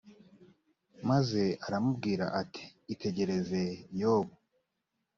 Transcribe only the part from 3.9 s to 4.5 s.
yobu